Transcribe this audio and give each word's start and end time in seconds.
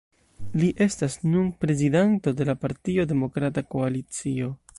Li 0.61 0.69
estas 0.85 1.17
nun 1.35 1.51
prezidanto 1.65 2.35
de 2.41 2.49
la 2.53 2.57
partio 2.65 3.09
Demokrata 3.13 3.67
Koalicio. 3.77 4.55